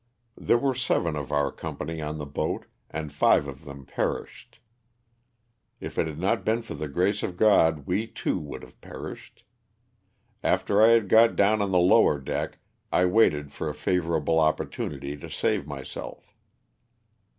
[0.35, 4.57] There were seven of our company on the boat, and five of them perished.
[5.79, 9.43] If it had not been for the grace of God we too would have perished.
[10.41, 12.57] After I had got down on the lower deck
[12.91, 16.33] I waited for a favorable oppor tunity to save myself.